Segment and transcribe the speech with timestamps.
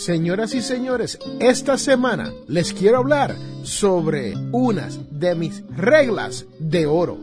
[0.00, 7.18] Señoras y señores, esta semana les quiero hablar sobre unas de mis reglas de oro,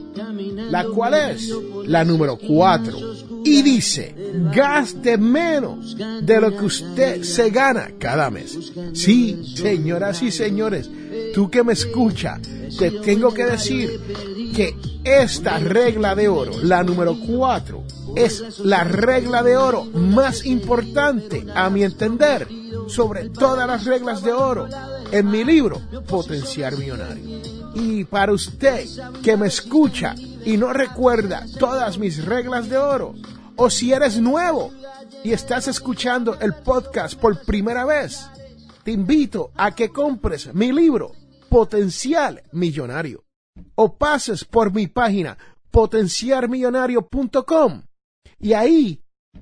[0.69, 1.51] la cual es
[1.87, 2.97] la número 4
[3.43, 4.13] y dice,
[4.53, 8.55] gaste menos de lo que usted se gana cada mes.
[8.93, 10.87] Sí, señoras y señores,
[11.33, 12.39] tú que me escucha,
[12.77, 13.89] te tengo que decir
[14.55, 17.83] que esta regla de oro, la número 4,
[18.15, 22.47] es la regla de oro más importante, a mi entender,
[22.87, 24.67] sobre todas las reglas de oro
[25.11, 27.41] en mi libro Potenciar Millonario.
[27.75, 28.87] Y para usted
[29.21, 30.15] que me escucha
[30.45, 33.13] y no recuerda todas mis reglas de oro,
[33.55, 34.71] o si eres nuevo
[35.23, 38.29] y estás escuchando el podcast por primera vez,
[38.83, 41.11] te invito a que compres mi libro
[41.49, 43.23] Potencial Millonario
[43.75, 45.37] o pases por mi página
[45.71, 47.83] potenciarmillonario.com
[48.39, 49.01] y ahí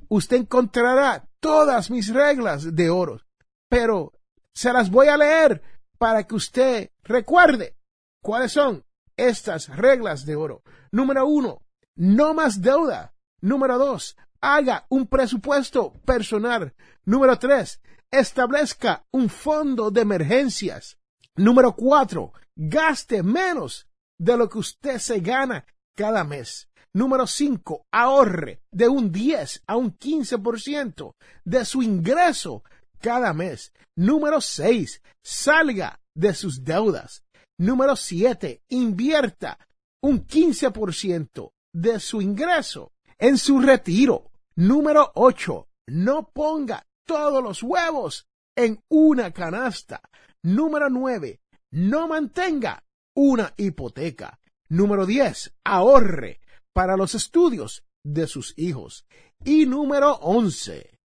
[0.10, 3.22] usted encontrará todas mis reglas de oro.
[3.70, 4.14] Pero
[4.52, 5.62] se las voy a leer
[6.00, 7.78] para que usted recuerde
[8.20, 8.84] cuáles son
[9.16, 10.64] estas reglas de oro.
[10.90, 11.62] Número uno,
[11.96, 13.14] no más deuda.
[13.42, 16.74] Número dos, haga un presupuesto personal.
[17.04, 20.98] Número tres, establezca un fondo de emergencias.
[21.36, 23.88] Número cuatro, gaste menos
[24.18, 25.64] de lo que usted se gana
[25.96, 26.68] cada mes.
[26.96, 27.88] Número 5.
[27.92, 32.64] Ahorre de un 10 a un 15% de su ingreso
[33.02, 33.74] cada mes.
[33.98, 35.02] Número 6.
[35.22, 37.26] Salga de sus deudas.
[37.58, 38.62] Número 7.
[38.70, 39.60] Invierta
[40.02, 44.32] un 15% de su ingreso en su retiro.
[44.56, 45.68] Número 8.
[45.88, 48.26] No ponga todos los huevos
[48.56, 50.02] en una canasta.
[50.44, 51.42] Número 9.
[51.72, 54.40] No mantenga una hipoteca.
[54.70, 55.56] Número 10.
[55.66, 56.40] Ahorre
[56.76, 59.06] para los estudios de sus hijos.
[59.46, 61.00] Y número 11.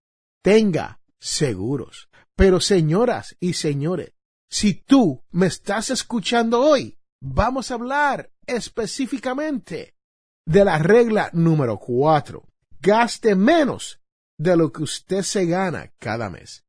[0.44, 2.10] Tenga seguros.
[2.36, 4.14] Pero señoras y señores,
[4.50, 9.94] si tú me estás escuchando hoy, vamos a hablar específicamente
[10.48, 12.44] de la regla número 4.
[12.82, 14.02] Gaste menos
[14.40, 16.64] de lo que usted se gana cada mes.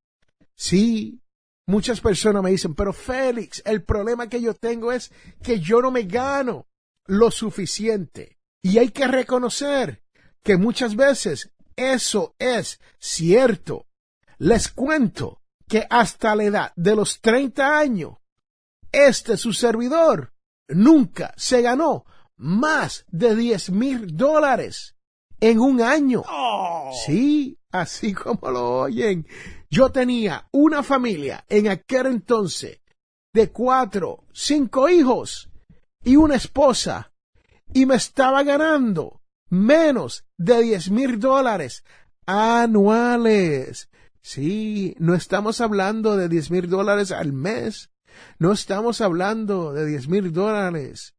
[0.57, 1.23] Sí,
[1.67, 5.11] muchas personas me dicen, pero Félix, el problema que yo tengo es
[5.43, 6.67] que yo no me gano
[7.07, 8.40] lo suficiente.
[8.63, 10.03] Y hay que reconocer
[10.43, 13.87] que muchas veces eso es cierto.
[14.39, 18.15] Les cuento que hasta la edad de los 30 años,
[18.93, 20.33] este su servidor
[20.69, 22.05] nunca se ganó
[22.37, 24.97] más de 10 mil dólares
[25.41, 26.25] en un año.
[27.07, 29.27] Sí, así como lo oyen.
[29.71, 32.81] Yo tenía una familia en aquel entonces
[33.33, 35.49] de cuatro, cinco hijos
[36.03, 37.10] y una esposa
[37.73, 41.85] y me estaba ganando menos de 10 mil dólares
[42.27, 43.89] anuales.
[44.23, 47.91] Sí, no estamos hablando de 10 mil dólares al mes.
[48.39, 51.15] No estamos hablando de 10 mil dólares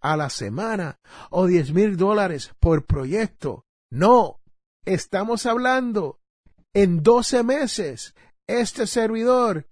[0.00, 0.98] a la semana
[1.30, 3.64] o 10 mil dólares por proyecto.
[3.90, 4.40] No,
[4.84, 6.20] estamos hablando
[6.74, 8.14] en 12 meses.
[8.46, 9.66] Este servidor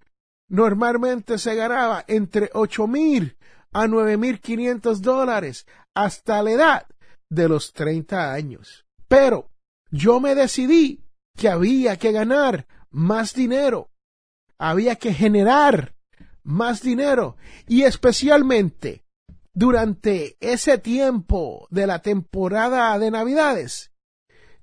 [0.49, 3.34] normalmente se ganaba entre 8 mil
[3.75, 6.87] a 9.500 dólares hasta la edad
[7.29, 8.85] de los 30 años.
[9.09, 9.51] Pero
[9.91, 11.03] yo me decidí
[11.37, 13.91] que había que ganar más dinero,
[14.57, 15.93] había que generar
[16.41, 17.35] más dinero
[17.67, 19.03] y especialmente
[19.53, 23.91] durante ese tiempo de la temporada de Navidades,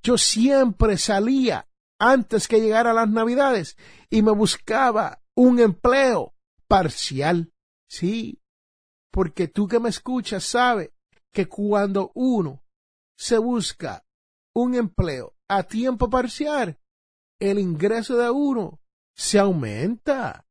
[0.02, 1.68] yo siempre salía
[2.00, 3.76] antes que llegara las Navidades
[4.08, 6.34] y me buscaba un empleo
[6.66, 7.52] parcial.
[7.90, 8.41] Sí,
[9.12, 10.92] porque tú que me escuchas sabe
[11.32, 12.64] que cuando uno
[13.16, 14.04] se busca
[14.54, 16.78] un empleo a tiempo parcial,
[17.38, 18.80] el ingreso de uno
[19.14, 20.46] se aumenta.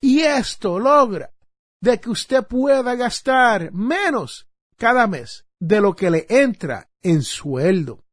[0.00, 1.34] Y esto logra
[1.80, 8.04] de que usted pueda gastar menos cada mes de lo que le entra en sueldo.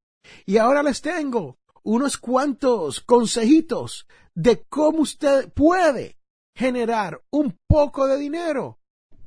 [0.46, 6.18] Y ahora les tengo unos cuantos consejitos de cómo usted puede
[6.56, 8.80] generar un poco de dinero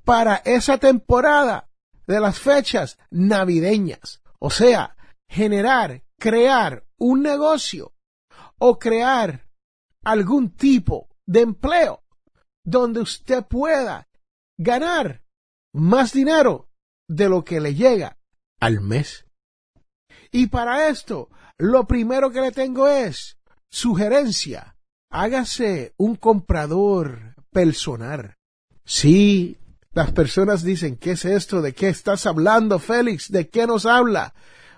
[0.09, 1.69] para esa temporada
[2.07, 4.23] de las fechas navideñas.
[4.39, 4.97] O sea,
[5.29, 7.93] generar, crear un negocio
[8.57, 9.47] o crear
[10.03, 12.03] algún tipo de empleo
[12.65, 14.09] donde usted pueda
[14.57, 15.23] ganar
[15.75, 16.71] más dinero
[17.07, 18.17] de lo que le llega
[18.61, 19.27] al mes.
[20.33, 21.29] Y para esto,
[21.59, 23.37] lo primero que le tengo es
[23.71, 24.75] sugerencia.
[25.11, 28.39] Hágase un comprador personal.
[28.87, 29.59] Sí,
[29.93, 31.62] las personas dicen, ¿qué es esto?
[31.62, 33.31] ¿De qué estás hablando, Félix?
[33.31, 34.35] ¿De qué nos habla?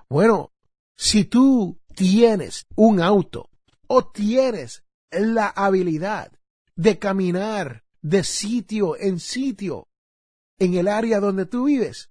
[0.08, 0.52] Bueno,
[0.96, 3.50] si tú tienes un auto
[3.86, 6.32] o tienes la habilidad
[6.76, 9.88] de caminar de sitio en sitio
[10.58, 12.10] en el área donde tú vives.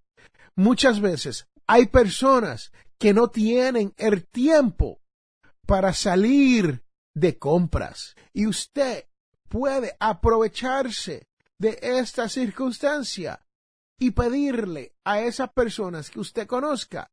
[0.56, 5.00] Muchas veces hay personas que no tienen el tiempo
[5.66, 6.84] para salir
[7.16, 9.06] de compras y usted
[9.48, 11.29] puede aprovecharse
[11.60, 13.46] de esta circunstancia
[14.00, 17.12] y pedirle a esas personas que usted conozca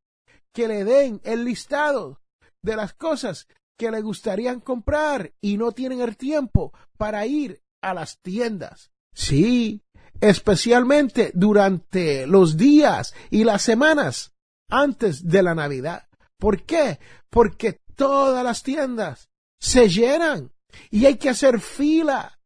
[0.53, 2.21] que le den el listado
[2.63, 3.47] de las cosas
[3.77, 8.91] que le gustarían comprar y no tienen el tiempo para ir a las tiendas.
[9.13, 9.83] Sí,
[10.19, 14.33] especialmente durante los días y las semanas
[14.69, 16.07] antes de la Navidad.
[16.39, 16.99] ¿Por qué?
[17.29, 19.29] Porque todas las tiendas
[19.59, 20.51] se llenan
[20.89, 22.39] y hay que hacer fila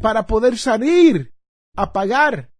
[0.00, 1.33] para poder salir
[1.76, 2.50] a pagar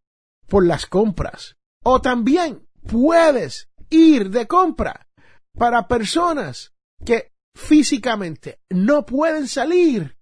[0.49, 1.57] por las compras.
[1.85, 5.07] O también puedes ir de compra
[5.57, 6.73] para personas
[7.05, 10.17] que físicamente no pueden salir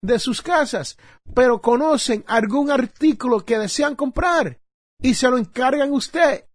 [0.00, 0.96] de sus casas,
[1.34, 4.60] pero conocen algún artículo que desean comprar
[5.00, 6.46] y se lo encargan usted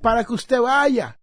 [0.00, 1.18] para que usted vaya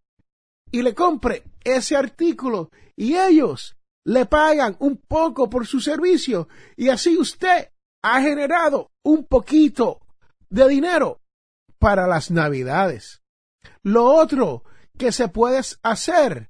[0.72, 6.90] y le compre ese artículo y ellos le pagan un poco por su servicio y
[6.90, 10.02] así usted ha generado un poquito
[10.50, 11.22] de dinero
[11.80, 13.22] para las navidades.
[13.84, 14.64] Lo otro
[14.98, 16.50] que se puede hacer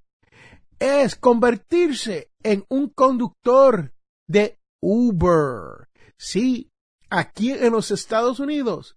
[0.80, 3.94] es convertirse en un conductor
[4.28, 5.88] de Uber.
[6.18, 6.72] Sí,
[7.10, 8.96] aquí en los Estados Unidos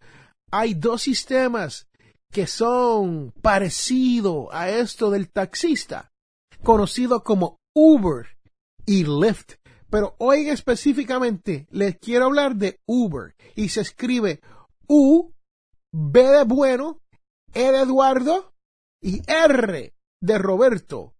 [0.51, 1.89] hay dos sistemas
[2.31, 6.11] que son parecidos a esto del taxista,
[6.63, 8.27] conocido como Uber
[8.87, 9.55] y Lyft.
[9.91, 14.41] Pero hoy específicamente les quiero hablar de Uber y se escribe
[14.95, 15.33] U,
[15.91, 17.01] B de bueno,
[17.55, 18.53] E de Eduardo
[19.01, 21.15] y R de Roberto.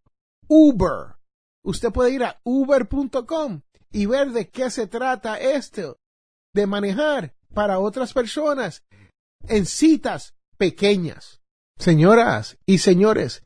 [0.47, 1.17] Uber.
[1.65, 5.97] Usted puede ir a uber.com y ver de qué se trata esto
[6.55, 8.85] de manejar para otras personas
[9.49, 11.41] en citas pequeñas.
[11.79, 13.43] Señoras y señores,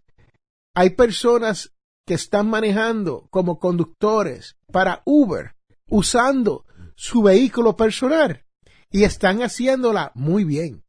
[0.75, 1.73] hay personas
[2.05, 5.55] que están manejando como conductores para Uber
[5.89, 6.65] usando
[6.97, 8.46] su vehículo personal
[8.91, 10.85] y están haciéndola muy bien.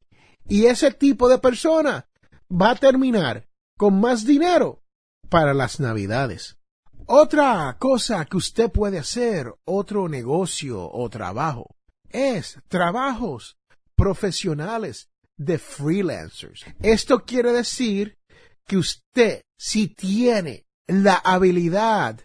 [0.47, 2.07] Y ese tipo de persona
[2.49, 3.47] va a terminar
[3.77, 4.81] con más dinero
[5.29, 6.57] para las navidades.
[7.05, 11.75] Otra cosa que usted puede hacer, otro negocio o trabajo,
[12.09, 13.57] es trabajos
[13.95, 16.65] profesionales de freelancers.
[16.81, 18.17] Esto quiere decir
[18.65, 22.21] que usted, si tiene la habilidad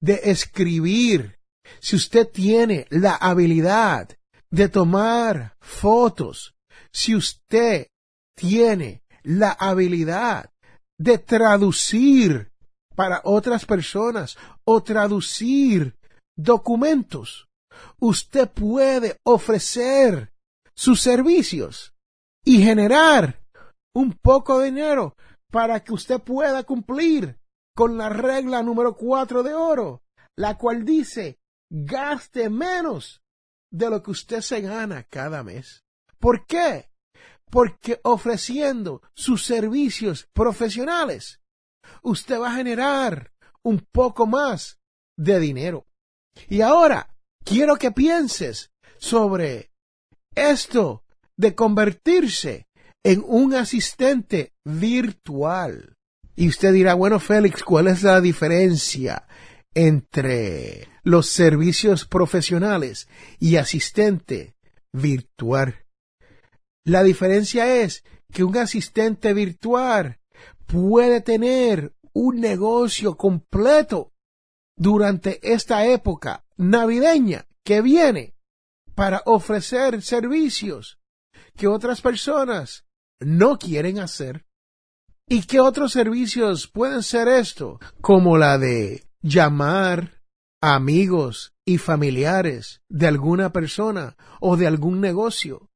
[0.00, 1.38] de escribir,
[1.80, 4.10] si usted tiene la habilidad
[4.54, 6.54] de tomar fotos,
[6.92, 7.88] si usted
[8.36, 10.52] tiene la habilidad
[10.96, 12.52] de traducir
[12.94, 15.98] para otras personas o traducir
[16.36, 17.48] documentos.
[17.98, 20.32] Usted puede ofrecer
[20.72, 21.92] sus servicios
[22.44, 23.42] y generar
[23.92, 25.16] un poco de dinero
[25.50, 27.40] para que usted pueda cumplir
[27.74, 30.04] con la regla número cuatro de oro,
[30.36, 33.23] la cual dice gaste menos
[33.74, 35.82] de lo que usted se gana cada mes.
[36.20, 36.90] ¿Por qué?
[37.50, 41.40] Porque ofreciendo sus servicios profesionales,
[42.02, 43.32] usted va a generar
[43.64, 44.78] un poco más
[45.16, 45.88] de dinero.
[46.48, 49.72] Y ahora quiero que pienses sobre
[50.36, 51.02] esto
[51.36, 52.68] de convertirse
[53.02, 55.96] en un asistente virtual.
[56.36, 59.26] Y usted dirá, bueno, Félix, ¿cuál es la diferencia
[59.74, 64.54] entre los servicios profesionales y asistente
[64.92, 65.84] virtual?
[66.84, 70.18] La diferencia es que un asistente virtual
[70.66, 74.12] puede tener un negocio completo
[74.76, 78.34] durante esta época navideña que viene
[78.94, 80.98] para ofrecer servicios
[81.56, 82.84] que otras personas
[83.20, 84.44] no quieren hacer.
[85.26, 87.80] ¿Y qué otros servicios pueden ser esto?
[88.00, 90.20] Como la de llamar
[90.60, 95.70] amigos y familiares de alguna persona o de algún negocio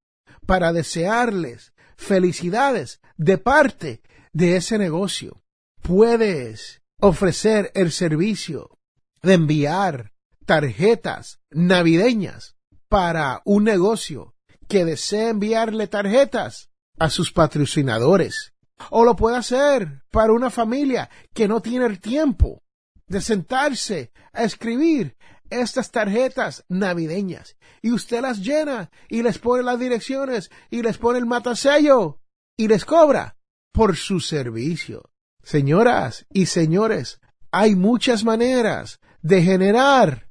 [0.45, 4.02] para desearles felicidades de parte
[4.35, 5.43] de ese negocio.
[5.81, 8.78] Puedes ofrecer el servicio
[9.23, 10.12] de enviar
[10.45, 12.55] tarjetas navideñas
[12.90, 14.35] para un negocio
[14.69, 18.52] que desea enviarle tarjetas a sus patrocinadores.
[18.90, 22.62] O lo puede hacer para una familia que no tiene el tiempo
[23.08, 25.16] de sentarse a escribir
[25.50, 31.18] estas tarjetas navideñas y usted las llena y les pone las direcciones y les pone
[31.18, 32.20] el matasello
[32.56, 33.36] y les cobra
[33.72, 35.10] por su servicio.
[35.42, 40.28] Señoras y señores, hay muchas maneras de generar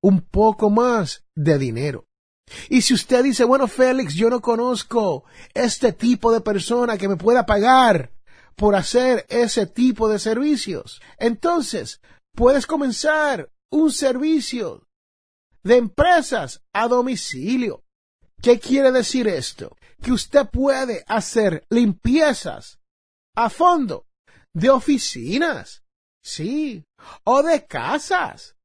[0.00, 2.06] un poco más de dinero.
[2.68, 7.16] Y si usted dice, bueno, Félix, yo no conozco este tipo de persona que me
[7.16, 8.12] pueda pagar
[8.56, 12.00] por hacer ese tipo de servicios, entonces
[12.34, 14.86] puedes comenzar un servicio
[15.62, 17.82] de empresas a domicilio.
[18.40, 19.76] ¿Qué quiere decir esto?
[20.02, 22.78] Que usted puede hacer limpiezas
[23.34, 24.06] a fondo
[24.54, 25.82] de oficinas,
[26.22, 26.84] sí,
[27.24, 28.56] o de casas.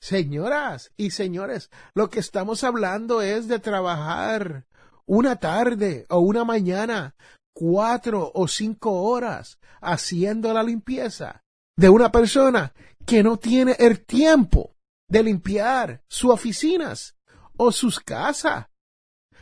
[0.00, 4.66] Señoras y señores, lo que estamos hablando es de trabajar
[5.06, 7.14] una tarde o una mañana,
[7.54, 11.42] cuatro o cinco horas haciendo la limpieza
[11.76, 12.74] de una persona
[13.06, 14.76] que no tiene el tiempo
[15.08, 17.16] de limpiar sus oficinas
[17.56, 18.66] o sus casas.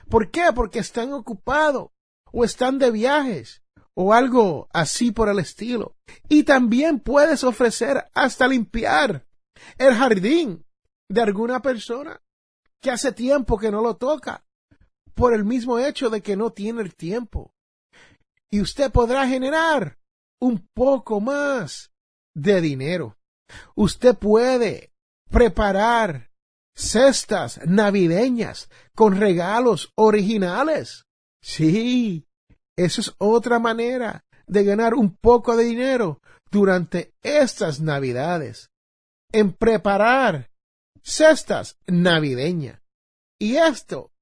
[0.09, 0.53] ¿Por qué?
[0.55, 1.91] Porque están ocupados
[2.31, 3.63] o están de viajes
[3.95, 5.97] o algo así por el estilo.
[6.29, 9.27] Y también puedes ofrecer hasta limpiar
[9.79, 10.65] el jardín
[11.09, 12.21] de alguna persona
[12.81, 14.45] que hace tiempo que no lo toca
[15.15, 17.55] por el mismo hecho de que no tiene el tiempo.
[18.53, 19.99] Y usted podrá generar
[20.39, 21.91] un poco más
[22.35, 23.17] de dinero.
[23.75, 24.93] Usted puede
[25.31, 26.31] preparar
[26.77, 31.07] cestas navideñas con regalos originales.
[31.41, 32.27] Sí,
[32.77, 38.71] eso es otra manera de ganar un poco de dinero durante estas navidades
[39.33, 40.51] en preparar
[41.03, 42.83] cestas navideñas.
[43.39, 44.13] Y esto,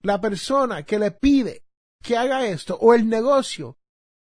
[0.00, 1.64] la persona que le pide
[2.00, 3.76] que haga esto o el negocio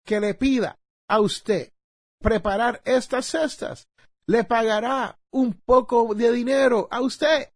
[0.08, 1.74] que le pida a usted
[2.20, 3.88] preparar estas cestas,
[4.26, 7.50] le pagará un poco de dinero a usted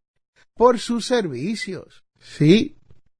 [0.53, 2.03] por sus servicios.
[2.19, 2.77] Sí,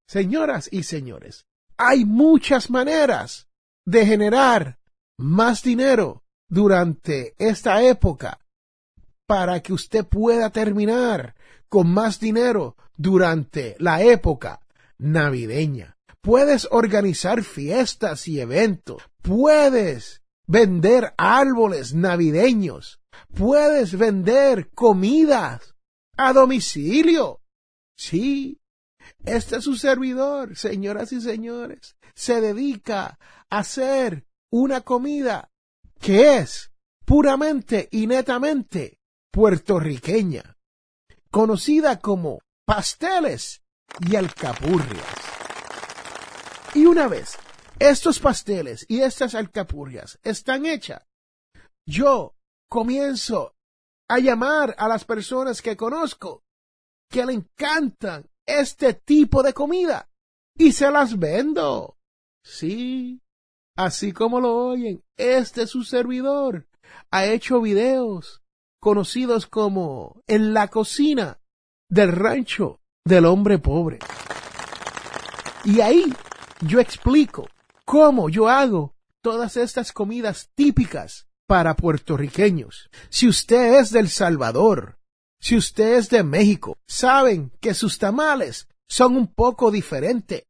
[0.07, 1.45] señoras y señores,
[1.77, 3.47] hay muchas maneras
[3.85, 4.77] de generar
[5.17, 8.39] más dinero durante esta época
[9.25, 11.35] para que usted pueda terminar
[11.69, 14.59] con más dinero durante la época
[14.97, 15.95] navideña.
[16.21, 19.01] Puedes organizar fiestas y eventos.
[19.21, 22.99] Puedes vender árboles navideños.
[23.33, 25.75] Puedes vender comidas
[26.17, 27.41] a domicilio.
[27.95, 28.59] Sí,
[29.23, 31.95] este es su servidor, señoras y señores.
[32.15, 35.51] Se dedica a hacer una comida
[35.99, 36.71] que es
[37.05, 38.99] puramente y netamente
[39.31, 40.57] puertorriqueña,
[41.29, 43.61] conocida como pasteles
[43.99, 45.05] y alcapurrias.
[46.73, 47.37] Y una vez
[47.89, 51.03] estos pasteles y estas alcapurrias están hechas,
[51.85, 52.35] yo
[52.69, 53.55] comienzo
[54.09, 56.43] a llamar a las personas que conozco
[57.09, 60.09] que le encantan este tipo de comida
[60.57, 61.97] y se las vendo.
[62.43, 63.21] Sí,
[63.75, 66.67] así como lo oyen, este es su servidor
[67.11, 68.41] ha hecho videos
[68.79, 71.39] conocidos como en la cocina
[71.89, 73.99] del rancho del hombre pobre.
[75.65, 76.13] Y ahí
[76.61, 77.47] yo explico
[77.85, 82.89] cómo yo hago todas estas comidas típicas para puertorriqueños.
[83.09, 84.97] Si usted es del Salvador,
[85.39, 90.43] si usted es de México, saben que sus tamales son un poco diferentes.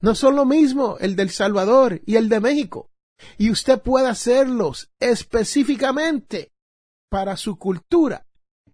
[0.00, 2.90] No son lo mismo el del Salvador y el de México.
[3.36, 6.52] Y usted puede hacerlos específicamente
[7.10, 8.26] para su cultura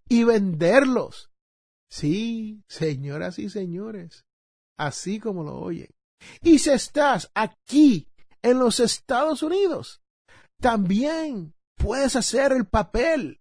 [0.09, 1.31] y venderlos.
[1.91, 4.25] Sí, señoras y señores,
[4.77, 5.96] así como lo oyen.
[6.43, 8.09] Y si estás aquí
[8.43, 10.01] en los Estados Unidos,
[10.61, 13.41] también puedes hacer el papel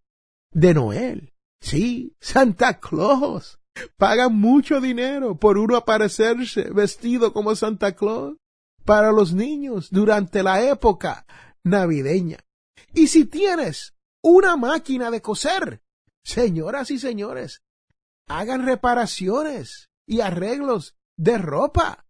[0.52, 1.34] de Noel.
[1.62, 3.60] Sí, Santa Claus.
[3.98, 8.38] Pagan mucho dinero por uno aparecerse vestido como Santa Claus
[8.86, 11.26] para los niños durante la época
[11.64, 12.38] navideña.
[12.94, 15.82] Y si tienes una máquina de coser.
[16.24, 17.62] Señoras y señores,
[18.28, 22.05] hagan reparaciones y arreglos de ropa.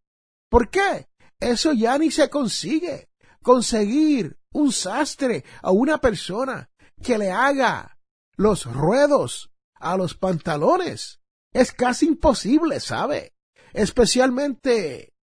[0.56, 1.10] ¿Por qué?
[1.38, 3.10] Eso ya ni se consigue.
[3.42, 6.70] Conseguir un sastre a una persona
[7.04, 7.98] que le haga
[8.38, 11.20] los ruedos a los pantalones
[11.52, 13.34] es casi imposible, ¿sabe?
[13.74, 15.14] Especialmente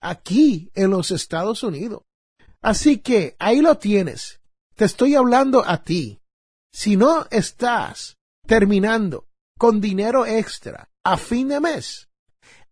[0.00, 2.04] aquí en los Estados Unidos.
[2.62, 4.40] Así que ahí lo tienes.
[4.76, 6.20] Te estoy hablando a ti.
[6.70, 8.16] Si no estás
[8.46, 9.26] terminando
[9.58, 12.08] con dinero extra a fin de mes,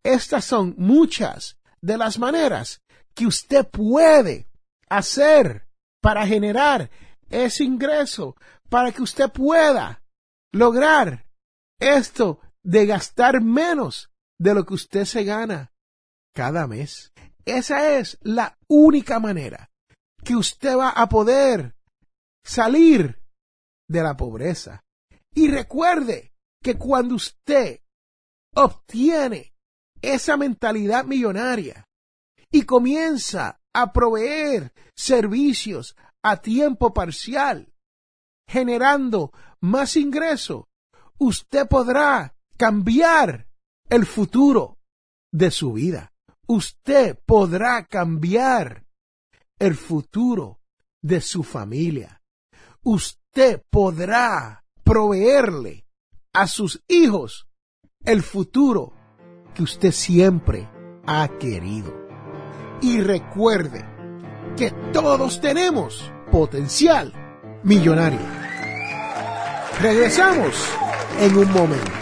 [0.05, 2.83] estas son muchas de las maneras
[3.15, 4.49] que usted puede
[4.89, 5.69] hacer
[6.03, 6.91] para generar
[7.31, 8.37] ese ingreso,
[8.69, 10.03] para que usted pueda
[10.53, 11.27] lograr
[11.79, 15.73] esto de gastar menos de lo que usted se gana
[16.35, 17.13] cada mes.
[17.45, 19.71] Esa es la única manera
[20.25, 21.77] que usted va a poder
[22.45, 23.23] salir
[23.89, 24.85] de la pobreza.
[25.33, 27.81] Y recuerde que cuando usted
[28.57, 29.56] obtiene
[30.03, 31.87] esa mentalidad millonaria
[32.51, 37.73] y comienza a proveer servicios a tiempo parcial,
[38.49, 40.69] generando más ingreso,
[41.19, 43.47] usted podrá cambiar
[43.89, 44.79] el futuro
[45.33, 46.13] de su vida.
[46.47, 48.87] Usted podrá cambiar
[49.59, 50.61] el futuro
[51.03, 52.23] de su familia.
[52.83, 55.87] Usted podrá proveerle
[56.33, 57.49] a sus hijos
[58.05, 58.93] el futuro
[59.57, 60.69] que usted siempre
[61.07, 61.93] ha querido.
[62.83, 63.85] Y recuerde
[64.57, 67.13] que todos tenemos potencial
[67.63, 68.21] millonario.
[69.81, 70.55] Regresamos
[71.21, 71.93] en un momento.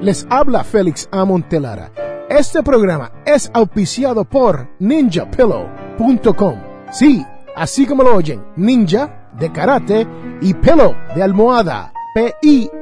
[0.00, 1.92] Les habla Félix Amontelara.
[2.28, 6.60] Este programa es auspiciado por ninjapillow.com.
[6.90, 7.24] Sí,
[7.56, 10.06] así como lo oyen, ninja de karate
[10.40, 11.92] y pillow de almohada.
[12.14, 12.72] P-I-L-L-O-W.com.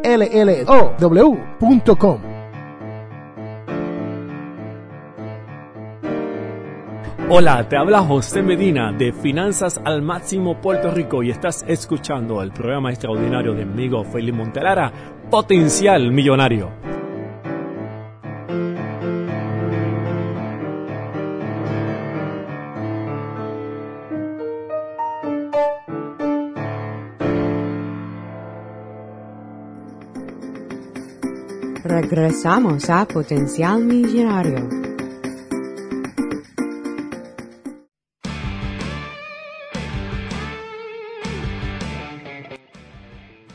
[7.33, 12.51] Hola, te habla José Medina de Finanzas al Máximo Puerto Rico y estás escuchando el
[12.51, 14.93] programa extraordinario de mi amigo Félix Montelara,
[15.31, 17.00] Potencial Millonario.
[32.11, 34.69] Regresamos a Potencial Millonario.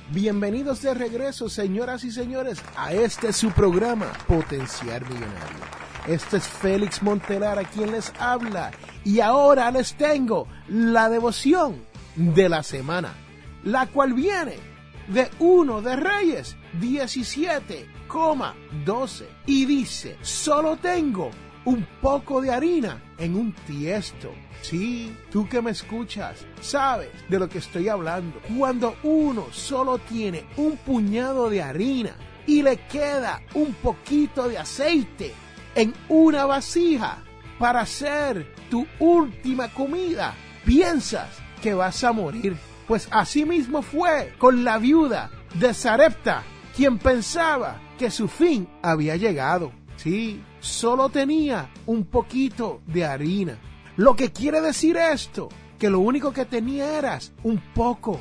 [0.10, 5.65] Bienvenidos de regreso, señoras y señores, a este su programa Potencial Millonario.
[6.08, 8.72] Este es Félix Montelar a quien les habla
[9.04, 11.82] y ahora les tengo la devoción
[12.15, 13.15] de la semana,
[13.65, 14.56] la cual viene
[15.10, 16.56] de uno de Reyes
[18.15, 21.32] 17,12 y dice, solo tengo
[21.65, 24.32] un poco de harina en un tiesto.
[24.62, 28.39] Sí, tú que me escuchas, sabes de lo que estoy hablando.
[28.58, 32.15] Cuando uno solo tiene un puñado de harina
[32.47, 35.34] y le queda un poquito de aceite
[35.75, 37.17] en una vasija
[37.60, 41.30] para hacer tu última comida, piensas
[41.62, 42.56] que vas a morir.
[42.88, 46.43] Pues así mismo fue con la viuda de Sarepta,
[46.76, 49.72] quien pensaba que su fin había llegado.
[49.96, 53.58] Sí, solo tenía un poquito de harina.
[53.96, 55.48] Lo que quiere decir esto,
[55.80, 58.20] que lo único que tenía era un poco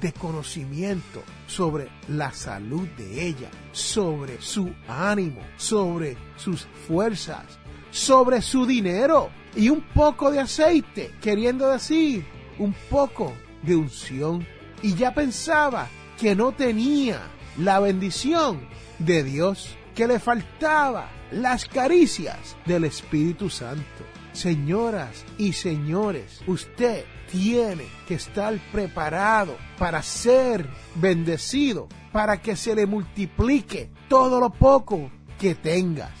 [0.00, 7.44] de conocimiento sobre la salud de ella, sobre su ánimo, sobre sus fuerzas,
[7.92, 12.26] sobre su dinero y un poco de aceite, queriendo decir
[12.58, 14.44] un poco de unción.
[14.82, 15.86] Y ya pensaba
[16.18, 17.20] que no tenía
[17.58, 18.60] la bendición
[18.98, 24.04] de Dios, que le faltaba las caricias del Espíritu Santo.
[24.32, 32.86] Señoras y señores, usted tiene que estar preparado para ser bendecido, para que se le
[32.86, 36.12] multiplique todo lo poco que tengas.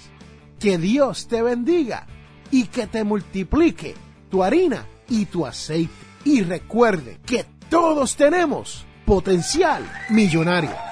[0.58, 2.06] Que Dios te bendiga
[2.50, 3.94] y que te multiplique
[4.30, 5.92] tu harina y tu aceite.
[6.24, 10.91] Y recuerde que todos tenemos potencial millonario.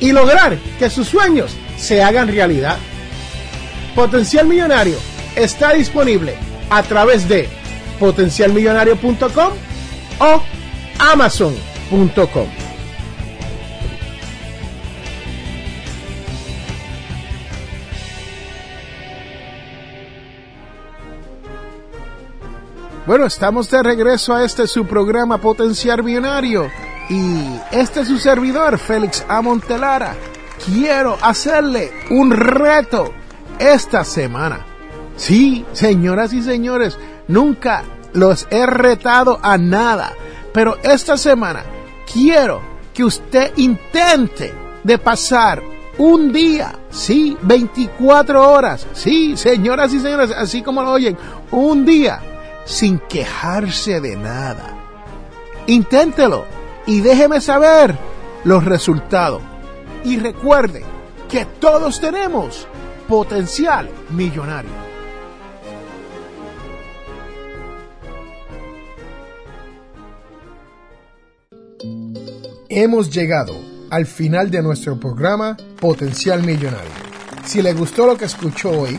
[0.00, 2.78] y lograr que sus sueños se hagan realidad.
[3.94, 4.98] Potencial Millonario
[5.34, 6.34] está disponible
[6.70, 7.48] a través de
[7.98, 9.52] potencialmillonario.com
[10.20, 10.42] o
[10.98, 12.46] amazon.com.
[23.06, 26.70] Bueno, estamos de regreso a este su programa Potencial Millonario
[27.08, 30.14] y este es su servidor, Félix Amontelara.
[30.64, 33.12] Quiero hacerle un reto
[33.58, 34.66] esta semana.
[35.16, 40.12] Sí, señoras y señores, nunca los he retado a nada,
[40.52, 41.64] pero esta semana
[42.12, 42.60] quiero
[42.94, 44.52] que usted intente
[44.84, 45.62] de pasar
[45.98, 51.16] un día, sí, 24 horas, sí, señoras y señores, así como lo oyen,
[51.50, 52.20] un día
[52.64, 54.76] sin quejarse de nada.
[55.66, 56.57] Inténtelo
[56.88, 57.96] y déjeme saber
[58.44, 59.42] los resultados.
[60.04, 60.82] Y recuerde
[61.28, 62.66] que todos tenemos
[63.06, 64.70] potencial millonario.
[72.70, 73.54] Hemos llegado
[73.90, 76.90] al final de nuestro programa Potencial Millonario.
[77.44, 78.98] Si le gustó lo que escuchó hoy,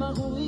[0.00, 0.39] marron